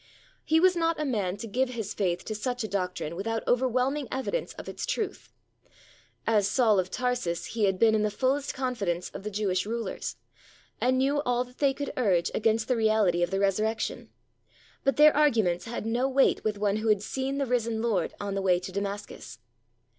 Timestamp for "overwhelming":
3.47-4.07